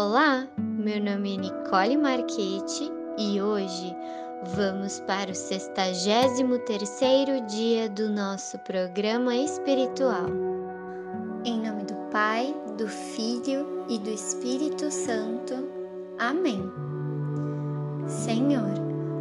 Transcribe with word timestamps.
Olá, 0.00 0.46
meu 0.56 1.02
nome 1.02 1.34
é 1.34 1.38
Nicole 1.38 1.96
Marchetti 1.96 2.88
e 3.18 3.42
hoje 3.42 3.96
vamos 4.54 5.00
para 5.00 5.28
o 5.28 5.34
63º 5.34 7.44
dia 7.46 7.88
do 7.88 8.08
nosso 8.08 8.56
programa 8.60 9.34
espiritual. 9.34 10.28
Em 11.44 11.60
nome 11.60 11.82
do 11.82 11.96
Pai, 12.12 12.54
do 12.76 12.86
Filho 12.86 13.84
e 13.88 13.98
do 13.98 14.10
Espírito 14.10 14.88
Santo. 14.88 15.68
Amém. 16.16 16.62
Senhor, 18.06 18.78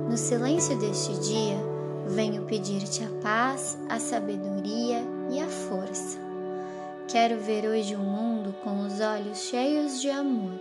no 0.07 0.15
silêncio 0.15 0.77
deste 0.77 1.19
dia, 1.21 1.57
venho 2.05 2.43
pedir-te 2.43 3.03
a 3.03 3.09
paz, 3.23 3.79
a 3.89 3.97
sabedoria 3.97 5.01
e 5.31 5.39
a 5.39 5.47
força. 5.47 6.19
Quero 7.07 7.39
ver 7.39 7.67
hoje 7.67 7.95
o 7.95 7.99
mundo 7.99 8.36
com 8.63 8.85
os 8.85 8.99
olhos 8.99 9.37
cheios 9.39 10.01
de 10.01 10.09
amor. 10.09 10.53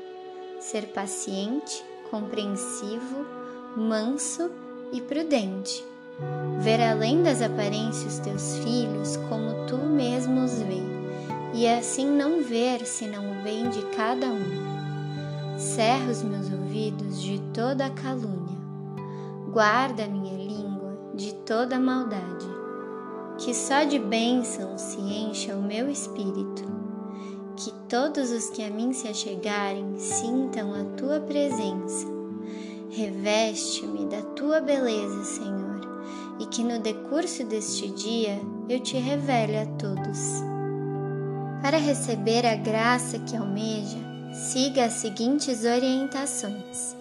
Ser 0.60 0.86
paciente, 0.88 1.84
compreensivo, 2.10 3.26
manso 3.76 4.50
e 4.92 5.00
prudente. 5.00 5.84
Ver 6.60 6.82
além 6.82 7.22
das 7.22 7.42
aparências 7.42 8.18
teus 8.18 8.58
filhos 8.58 9.16
como 9.28 9.66
tu 9.66 9.76
mesmo 9.76 10.44
os 10.44 10.62
vê, 10.62 10.82
e 11.52 11.68
assim 11.68 12.06
não 12.06 12.42
ver 12.42 12.86
senão 12.86 13.32
o 13.32 13.42
bem 13.42 13.68
de 13.68 13.82
cada 13.94 14.26
um. 14.26 15.58
Cerra 15.58 16.10
os 16.10 16.22
meus 16.22 16.50
ouvidos 16.50 17.20
de 17.20 17.38
toda 17.52 17.90
calúnia, 17.90 18.56
guarda 19.52 20.04
a 20.04 20.08
minha 20.08 20.36
língua 20.36 20.98
de 21.14 21.34
toda 21.34 21.78
maldade, 21.78 22.46
que 23.38 23.54
só 23.54 23.84
de 23.84 23.98
bênçãos 23.98 24.80
se 24.80 25.00
encha 25.00 25.54
o 25.54 25.62
meu 25.62 25.90
espírito 25.90 26.65
todos 27.88 28.30
os 28.30 28.50
que 28.50 28.62
a 28.62 28.70
mim 28.70 28.92
se 28.92 29.08
achegarem 29.08 29.98
sintam 29.98 30.74
a 30.74 30.84
tua 30.96 31.20
presença. 31.20 32.06
Reveste-me 32.90 34.06
da 34.06 34.22
tua 34.22 34.60
beleza, 34.60 35.24
Senhor, 35.24 35.80
e 36.40 36.46
que 36.46 36.62
no 36.62 36.78
decurso 36.78 37.44
deste 37.44 37.88
dia 37.90 38.40
eu 38.68 38.80
te 38.80 38.96
revele 38.96 39.58
a 39.58 39.66
todos. 39.66 40.18
Para 41.62 41.78
receber 41.78 42.44
a 42.46 42.56
graça 42.56 43.18
que 43.18 43.36
almeja, 43.36 43.98
siga 44.32 44.84
as 44.84 44.94
seguintes 44.94 45.64
orientações. 45.64 46.96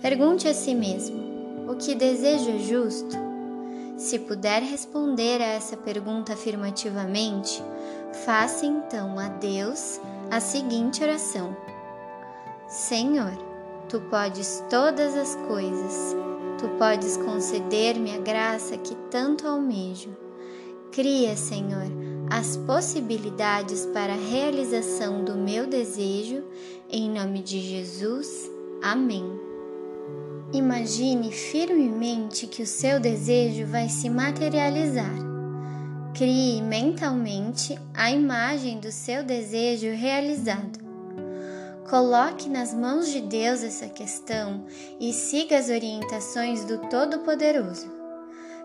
Pergunte 0.00 0.46
a 0.48 0.54
si 0.54 0.74
mesmo: 0.74 1.68
o 1.68 1.74
que 1.76 1.94
desejo 1.94 2.50
é 2.50 2.58
justo? 2.58 3.16
Se 3.96 4.18
puder 4.18 4.62
responder 4.62 5.40
a 5.40 5.46
essa 5.46 5.76
pergunta 5.76 6.32
afirmativamente, 6.32 7.62
Faça 8.24 8.64
então 8.64 9.18
a 9.18 9.28
Deus 9.28 10.00
a 10.30 10.40
seguinte 10.40 11.02
oração: 11.02 11.54
Senhor, 12.66 13.32
tu 13.86 14.00
podes 14.00 14.64
todas 14.70 15.14
as 15.14 15.34
coisas, 15.46 16.16
tu 16.58 16.66
podes 16.78 17.18
conceder-me 17.18 18.14
a 18.14 18.18
graça 18.18 18.78
que 18.78 18.94
tanto 19.10 19.46
almejo. 19.46 20.16
Cria, 20.90 21.36
Senhor, 21.36 21.84
as 22.30 22.56
possibilidades 22.56 23.84
para 23.92 24.14
a 24.14 24.28
realização 24.30 25.22
do 25.22 25.34
meu 25.34 25.66
desejo, 25.66 26.44
em 26.88 27.10
nome 27.10 27.42
de 27.42 27.60
Jesus. 27.60 28.50
Amém. 28.82 29.38
Imagine 30.50 31.30
firmemente 31.30 32.46
que 32.46 32.62
o 32.62 32.66
seu 32.66 32.98
desejo 32.98 33.66
vai 33.66 33.90
se 33.90 34.08
materializar 34.08 35.33
Crie 36.14 36.62
mentalmente 36.62 37.76
a 37.92 38.08
imagem 38.08 38.78
do 38.78 38.92
seu 38.92 39.24
desejo 39.24 39.90
realizado. 39.96 40.78
Coloque 41.90 42.48
nas 42.48 42.72
mãos 42.72 43.08
de 43.08 43.20
Deus 43.20 43.64
essa 43.64 43.88
questão 43.88 44.64
e 45.00 45.12
siga 45.12 45.58
as 45.58 45.70
orientações 45.70 46.64
do 46.64 46.78
Todo-Poderoso. 46.88 47.92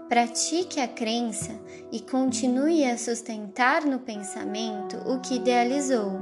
Pratique 0.07 0.79
a 0.79 0.87
crença 0.87 1.59
e 1.91 1.99
continue 1.99 2.85
a 2.85 2.95
sustentar 2.99 3.83
no 3.83 3.97
pensamento 3.97 4.97
o 5.11 5.19
que 5.19 5.37
idealizou. 5.37 6.19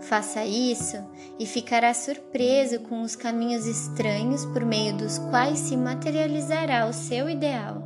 Faça 0.00 0.42
isso 0.46 0.96
e 1.38 1.44
ficará 1.44 1.92
surpreso 1.92 2.80
com 2.80 3.02
os 3.02 3.14
caminhos 3.14 3.66
estranhos 3.66 4.46
por 4.46 4.64
meio 4.64 4.96
dos 4.96 5.18
quais 5.18 5.58
se 5.58 5.76
materializará 5.76 6.86
o 6.86 6.94
seu 6.94 7.28
ideal. 7.28 7.85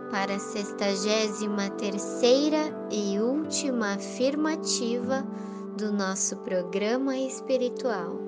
para 0.11 0.35
a 0.35 0.39
sextagésima 0.39 1.69
terceira 1.71 2.69
e 2.91 3.17
última 3.17 3.93
afirmativa 3.93 5.25
do 5.77 5.91
nosso 5.91 6.35
programa 6.37 7.17
espiritual. 7.17 8.19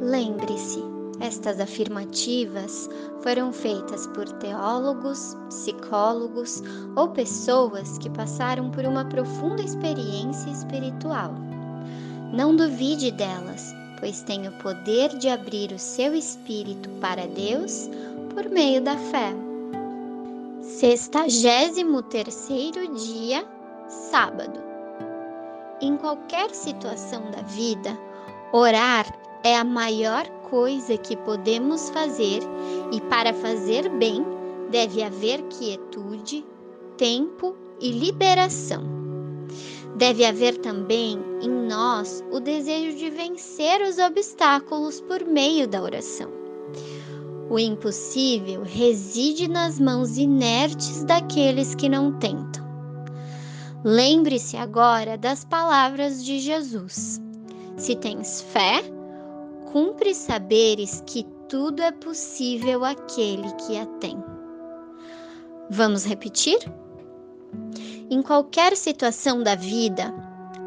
Lembre-se, 0.00 0.82
estas 1.20 1.60
afirmativas 1.60 2.88
foram 3.22 3.52
feitas 3.52 4.06
por 4.08 4.26
teólogos, 4.38 5.36
psicólogos 5.48 6.62
ou 6.96 7.08
pessoas 7.10 7.98
que 7.98 8.08
passaram 8.10 8.70
por 8.70 8.84
uma 8.86 9.04
profunda 9.04 9.62
experiência 9.62 10.50
espiritual. 10.50 11.34
Não 12.32 12.56
duvide 12.56 13.12
delas, 13.12 13.74
pois 14.00 14.22
tem 14.22 14.48
o 14.48 14.52
poder 14.52 15.10
de 15.18 15.28
abrir 15.28 15.72
o 15.72 15.78
seu 15.78 16.14
espírito 16.14 16.88
para 17.00 17.26
Deus 17.26 17.88
por 18.34 18.48
meio 18.48 18.82
da 18.82 18.96
fé. 18.96 19.43
Sextagésimo 20.84 22.02
terceiro 22.02 22.86
dia, 22.94 23.42
sábado. 23.88 24.60
Em 25.80 25.96
qualquer 25.96 26.50
situação 26.50 27.30
da 27.30 27.40
vida, 27.40 27.98
orar 28.52 29.06
é 29.42 29.56
a 29.56 29.64
maior 29.64 30.28
coisa 30.50 30.98
que 30.98 31.16
podemos 31.16 31.88
fazer 31.88 32.42
e 32.92 33.00
para 33.00 33.32
fazer 33.32 33.88
bem 33.88 34.26
deve 34.70 35.02
haver 35.02 35.40
quietude, 35.44 36.44
tempo 36.98 37.56
e 37.80 37.90
liberação. 37.90 38.84
Deve 39.96 40.22
haver 40.26 40.58
também 40.58 41.18
em 41.40 41.48
nós 41.48 42.22
o 42.30 42.38
desejo 42.40 42.98
de 42.98 43.08
vencer 43.08 43.80
os 43.80 43.96
obstáculos 43.96 45.00
por 45.00 45.24
meio 45.24 45.66
da 45.66 45.80
oração. 45.80 46.30
O 47.50 47.58
impossível 47.58 48.62
reside 48.62 49.48
nas 49.48 49.78
mãos 49.78 50.16
inertes 50.16 51.04
daqueles 51.04 51.74
que 51.74 51.88
não 51.88 52.12
tentam. 52.18 52.64
Lembre-se 53.84 54.56
agora 54.56 55.18
das 55.18 55.44
palavras 55.44 56.24
de 56.24 56.38
Jesus. 56.38 57.20
Se 57.76 57.94
tens 57.96 58.40
fé, 58.40 58.82
cumpre 59.70 60.14
saberes 60.14 61.02
que 61.06 61.26
tudo 61.48 61.82
é 61.82 61.92
possível 61.92 62.84
àquele 62.84 63.52
que 63.66 63.76
a 63.76 63.84
tem. 64.00 64.16
Vamos 65.70 66.04
repetir? 66.04 66.58
Em 68.10 68.22
qualquer 68.22 68.76
situação 68.76 69.42
da 69.42 69.54
vida, 69.54 70.14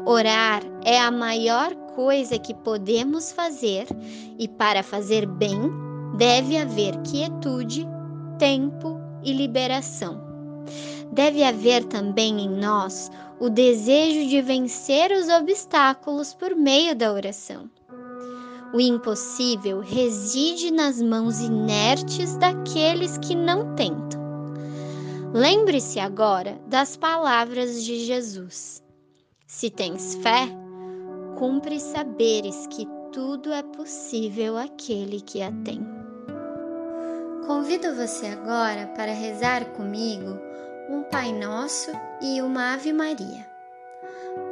Orar 0.06 0.62
é 0.84 0.98
a 0.98 1.10
maior 1.10 1.74
coisa 1.94 2.38
que 2.38 2.54
podemos 2.54 3.32
fazer 3.32 3.86
e 4.38 4.48
para 4.48 4.82
fazer 4.82 5.26
bem 5.26 5.87
deve 6.18 6.58
haver 6.58 6.96
quietude, 7.02 7.86
tempo 8.38 9.00
e 9.22 9.32
liberação. 9.32 10.20
Deve 11.12 11.44
haver 11.44 11.84
também 11.84 12.40
em 12.40 12.48
nós 12.48 13.08
o 13.38 13.48
desejo 13.48 14.28
de 14.28 14.42
vencer 14.42 15.12
os 15.12 15.28
obstáculos 15.28 16.34
por 16.34 16.56
meio 16.56 16.96
da 16.96 17.12
oração. 17.12 17.70
O 18.74 18.80
impossível 18.80 19.78
reside 19.80 20.72
nas 20.72 21.00
mãos 21.00 21.40
inertes 21.40 22.36
daqueles 22.36 23.16
que 23.18 23.36
não 23.36 23.76
tentam. 23.76 24.20
Lembre-se 25.32 26.00
agora 26.00 26.60
das 26.66 26.96
palavras 26.96 27.84
de 27.84 28.04
Jesus. 28.04 28.82
Se 29.46 29.70
tens 29.70 30.16
fé, 30.16 30.48
cumpre 31.38 31.78
saberes 31.78 32.66
que 32.66 32.86
tudo 33.12 33.52
é 33.52 33.62
possível 33.62 34.58
àquele 34.58 35.20
que 35.20 35.40
a 35.40 35.52
tem. 35.64 35.97
Convido 37.48 37.94
você 37.94 38.26
agora 38.26 38.88
para 38.88 39.10
rezar 39.10 39.64
comigo 39.70 40.38
um 40.90 41.02
Pai 41.02 41.32
Nosso 41.32 41.90
e 42.20 42.42
uma 42.42 42.74
Ave 42.74 42.92
Maria. 42.92 43.46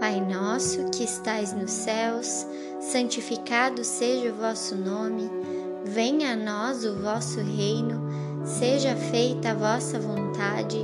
Pai 0.01 0.19
nosso 0.19 0.87
que 0.87 1.05
estais 1.05 1.53
nos 1.53 1.73
céus, 1.73 2.47
santificado 2.81 3.85
seja 3.85 4.31
o 4.33 4.37
vosso 4.37 4.75
nome, 4.77 5.31
venha 5.85 6.33
a 6.33 6.37
nós 6.37 6.87
o 6.87 6.97
vosso 6.97 7.39
reino, 7.39 8.09
seja 8.47 8.97
feita 8.97 9.51
a 9.51 9.55
vossa 9.55 9.99
vontade, 10.01 10.79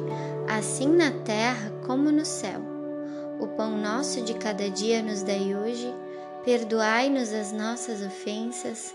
assim 0.47 0.89
na 0.89 1.13
terra 1.13 1.73
como 1.87 2.13
no 2.13 2.27
céu. 2.27 2.61
O 3.41 3.47
pão 3.47 3.79
nosso 3.79 4.21
de 4.21 4.35
cada 4.35 4.69
dia 4.69 5.03
nos 5.03 5.23
dai 5.23 5.55
hoje, 5.57 5.91
perdoai-nos 6.45 7.33
as 7.33 7.53
nossas 7.53 8.03
ofensas, 8.03 8.95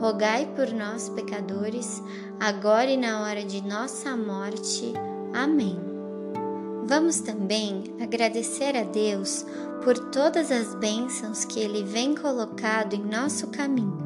rogai 0.00 0.46
por 0.56 0.72
nós, 0.72 1.10
pecadores, 1.10 2.02
agora 2.40 2.90
e 2.90 2.96
na 2.96 3.20
hora 3.22 3.44
de 3.44 3.60
nossa 3.60 4.16
morte. 4.16 4.94
Amém. 5.34 5.78
Vamos 6.86 7.20
também 7.20 7.84
agradecer 8.00 8.76
a 8.76 8.82
Deus 8.82 9.44
por 9.84 9.96
todas 10.10 10.50
as 10.50 10.74
bênçãos 10.74 11.44
que 11.44 11.60
Ele 11.60 11.84
vem 11.84 12.14
colocado 12.14 12.94
em 12.94 13.04
nosso 13.04 13.48
caminho. 13.48 13.98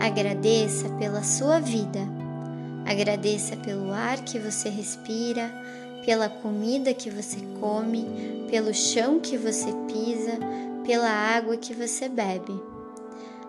Agradeça 0.00 0.88
pela 0.98 1.22
sua 1.22 1.60
vida, 1.60 2.00
agradeça 2.86 3.56
pelo 3.58 3.92
ar 3.92 4.24
que 4.24 4.38
você 4.38 4.70
respira, 4.70 5.52
pela 6.04 6.28
comida 6.28 6.94
que 6.94 7.10
você 7.10 7.38
come, 7.60 8.46
pelo 8.50 8.72
chão 8.72 9.20
que 9.20 9.36
você 9.36 9.70
pisa, 9.86 10.38
pela 10.84 11.08
água 11.08 11.56
que 11.58 11.74
você 11.74 12.08
bebe. 12.08 12.71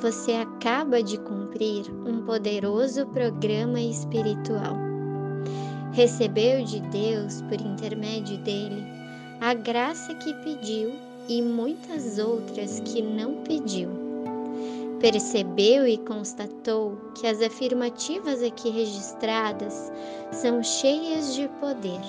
Você 0.00 0.32
acaba 0.32 1.02
de 1.02 1.18
cumprir 1.18 1.90
um 2.06 2.22
poderoso 2.22 3.06
programa 3.06 3.80
espiritual. 3.80 4.76
Recebeu 5.92 6.62
de 6.64 6.80
Deus, 6.80 7.40
por 7.42 7.58
intermédio 7.60 8.36
dele, 8.38 8.84
a 9.40 9.54
graça 9.54 10.14
que 10.16 10.34
pediu 10.44 10.92
e 11.28 11.40
muitas 11.40 12.18
outras 12.18 12.80
que 12.80 13.00
não 13.00 13.42
pediu. 13.42 13.88
Percebeu 15.00 15.86
e 15.86 15.96
constatou 15.98 16.96
que 17.14 17.26
as 17.26 17.40
afirmativas 17.40 18.42
aqui 18.42 18.70
registradas 18.70 19.90
são 20.30 20.62
cheias 20.62 21.34
de 21.34 21.48
poder. 21.60 22.00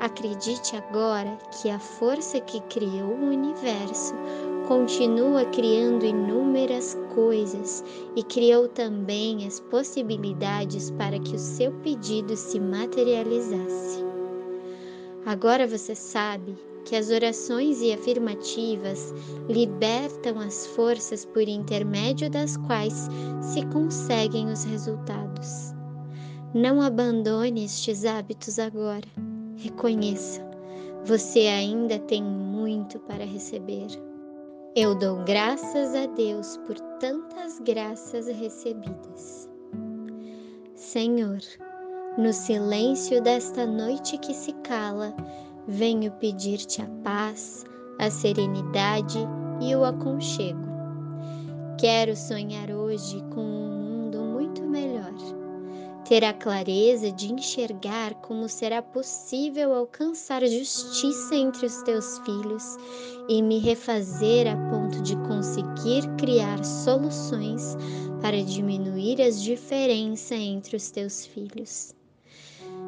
Acredite 0.00 0.76
agora 0.76 1.38
que 1.50 1.70
a 1.70 1.78
força 1.78 2.40
que 2.40 2.60
criou 2.62 3.10
o 3.10 3.30
universo 3.30 4.14
continua 4.66 5.44
criando 5.46 6.04
inúmeras 6.04 6.96
coisas 7.14 7.84
e 8.16 8.22
criou 8.22 8.68
também 8.68 9.46
as 9.46 9.60
possibilidades 9.60 10.90
para 10.92 11.18
que 11.18 11.36
o 11.36 11.38
seu 11.38 11.72
pedido 11.80 12.36
se 12.36 12.58
materializasse. 12.58 14.04
Agora 15.26 15.66
você 15.66 15.94
sabe 15.94 16.56
que 16.84 16.94
as 16.94 17.10
orações 17.10 17.80
e 17.80 17.92
afirmativas 17.92 19.14
libertam 19.48 20.38
as 20.38 20.66
forças 20.68 21.24
por 21.24 21.42
intermédio 21.42 22.30
das 22.30 22.56
quais 22.58 23.08
se 23.40 23.64
conseguem 23.66 24.50
os 24.50 24.64
resultados. 24.64 25.72
Não 26.52 26.80
abandone 26.80 27.64
estes 27.64 28.04
hábitos 28.04 28.58
agora. 28.58 29.08
Reconheça, 29.56 30.46
você 31.04 31.46
ainda 31.46 31.98
tem 31.98 32.22
muito 32.22 32.98
para 33.00 33.24
receber. 33.24 33.88
Eu 34.76 34.92
dou 34.92 35.22
graças 35.22 35.94
a 35.94 36.04
Deus 36.06 36.56
por 36.66 36.74
tantas 36.98 37.60
graças 37.60 38.26
recebidas. 38.26 39.48
Senhor, 40.74 41.38
no 42.18 42.32
silêncio 42.32 43.22
desta 43.22 43.64
noite 43.64 44.18
que 44.18 44.34
se 44.34 44.52
cala, 44.64 45.14
venho 45.68 46.10
pedir-te 46.14 46.82
a 46.82 46.88
paz, 47.04 47.64
a 48.00 48.10
serenidade 48.10 49.20
e 49.60 49.76
o 49.76 49.84
aconchego. 49.84 50.66
Quero 51.78 52.16
sonhar 52.16 52.68
hoje 52.72 53.22
com 53.32 53.42
um. 53.42 53.63
Ter 56.04 56.24
a 56.24 56.34
clareza 56.34 57.10
de 57.10 57.32
enxergar 57.32 58.14
como 58.16 58.48
será 58.48 58.82
possível 58.82 59.74
alcançar 59.74 60.44
justiça 60.44 61.34
entre 61.34 61.66
os 61.66 61.82
teus 61.82 62.18
filhos 62.20 62.76
e 63.28 63.42
me 63.42 63.58
refazer 63.58 64.46
a 64.46 64.56
ponto 64.70 65.00
de 65.02 65.16
conseguir 65.16 66.06
criar 66.18 66.62
soluções 66.64 67.76
para 68.20 68.42
diminuir 68.42 69.22
as 69.22 69.42
diferenças 69.42 70.38
entre 70.38 70.76
os 70.76 70.90
teus 70.90 71.24
filhos. 71.24 71.94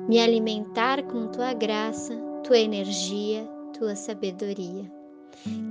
Me 0.09 0.21
alimentar 0.21 1.03
com 1.05 1.29
tua 1.29 1.55
graça 1.55 2.27
tua 2.47 2.59
energia, 2.59 3.45
tua 3.77 3.97
sabedoria. 3.97 4.96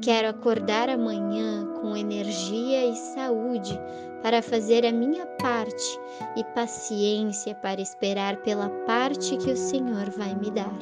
Quero 0.02 0.30
acordar 0.30 0.90
amanhã 0.90 1.66
com 1.82 1.96
energia 1.98 2.86
e 2.86 2.96
saúde 2.96 3.80
para 4.22 4.42
fazer 4.42 4.86
a 4.86 4.92
minha 4.92 5.26
parte 5.42 6.00
e 6.36 6.44
paciência 6.56 7.54
para 7.56 7.82
esperar 7.82 8.38
pela 8.38 8.70
parte 8.86 9.38
que 9.38 9.52
o 9.52 9.58
Senhor 9.58 10.10
vai 10.18 10.36
me 10.36 10.50
dar. 10.52 10.78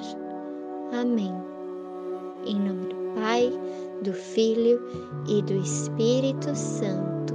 Amém. 0.93 1.33
Em 2.45 2.55
nome 2.55 2.87
do 2.87 2.95
Pai, 3.19 3.51
do 4.01 4.13
Filho 4.13 4.79
e 5.27 5.41
do 5.41 5.53
Espírito 5.53 6.55
Santo. 6.55 7.33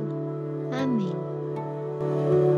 Amém. 0.72 2.57